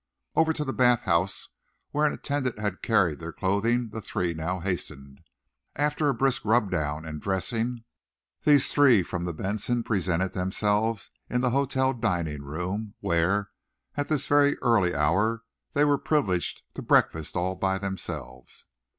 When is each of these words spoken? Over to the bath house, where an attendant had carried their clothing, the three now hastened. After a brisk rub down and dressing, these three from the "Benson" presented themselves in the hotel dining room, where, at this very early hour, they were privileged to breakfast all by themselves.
Over 0.35 0.51
to 0.53 0.65
the 0.65 0.73
bath 0.73 1.03
house, 1.03 1.49
where 1.91 2.07
an 2.07 2.13
attendant 2.13 2.57
had 2.57 2.81
carried 2.81 3.19
their 3.19 3.31
clothing, 3.31 3.89
the 3.89 4.01
three 4.01 4.33
now 4.33 4.59
hastened. 4.59 5.19
After 5.75 6.09
a 6.09 6.13
brisk 6.15 6.43
rub 6.43 6.71
down 6.71 7.05
and 7.05 7.21
dressing, 7.21 7.83
these 8.43 8.73
three 8.73 9.03
from 9.03 9.25
the 9.25 9.31
"Benson" 9.33 9.83
presented 9.83 10.33
themselves 10.33 11.11
in 11.29 11.41
the 11.41 11.51
hotel 11.51 11.93
dining 11.93 12.41
room, 12.41 12.95
where, 12.99 13.51
at 13.95 14.07
this 14.07 14.25
very 14.25 14.57
early 14.63 14.95
hour, 14.95 15.43
they 15.73 15.85
were 15.85 15.99
privileged 15.99 16.63
to 16.73 16.81
breakfast 16.81 17.35
all 17.35 17.55
by 17.55 17.77
themselves. 17.77 18.65